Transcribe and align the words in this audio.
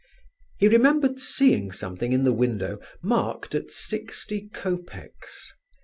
He 0.57 0.67
remembered 0.67 1.19
seeing 1.19 1.71
something 1.71 2.11
in 2.11 2.23
the 2.23 2.33
window 2.33 2.79
marked 3.03 3.53
at 3.53 3.69
sixty 3.69 4.49
copecks. 4.51 5.53